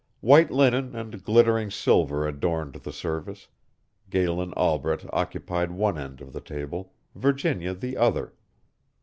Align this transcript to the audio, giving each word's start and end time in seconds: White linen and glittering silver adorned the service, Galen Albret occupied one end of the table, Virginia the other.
White 0.21 0.49
linen 0.49 0.95
and 0.95 1.23
glittering 1.23 1.69
silver 1.69 2.27
adorned 2.27 2.73
the 2.73 2.91
service, 2.91 3.49
Galen 4.09 4.51
Albret 4.57 5.05
occupied 5.13 5.69
one 5.69 5.99
end 5.99 6.21
of 6.21 6.33
the 6.33 6.41
table, 6.41 6.93
Virginia 7.13 7.75
the 7.75 7.97
other. 7.97 8.33